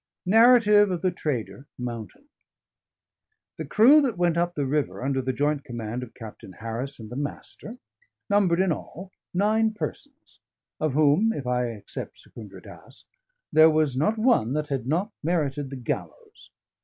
[0.25, 2.25] NARRATIVE OF THE TRADER, MOUNTAIN
[3.59, 7.11] The crew that went up the river under the joint command of Captain Harris and
[7.11, 7.77] the Master
[8.27, 10.39] numbered in all nine persons,
[10.79, 13.05] of whom (if I except Secundra Dass)
[13.53, 16.49] there was not one that had not merited the gallows.